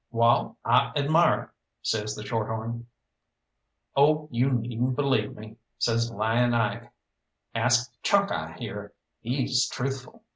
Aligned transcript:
"Wall, 0.09 0.57
I 0.65 0.91
admire!" 0.95 1.53
says 1.83 2.15
the 2.15 2.25
shorthorn. 2.25 2.87
"Oh, 3.95 4.29
you 4.31 4.49
needn't 4.49 4.95
believe 4.95 5.37
me," 5.37 5.57
says 5.77 6.09
Lying 6.11 6.55
Ike, 6.55 6.91
"ask 7.53 7.93
Chalkeye 8.01 8.57
here. 8.57 8.93
He's 9.19 9.67
truthful." 9.69 10.23